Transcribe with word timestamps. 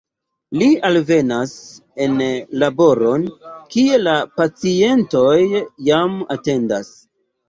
Li 0.59 0.67
alvenas 0.87 1.51
en 2.05 2.15
laboron, 2.63 3.25
kie 3.75 3.99
la 4.05 4.15
pacientoj 4.39 5.35
jam 5.91 6.17
atendas. 6.37 6.91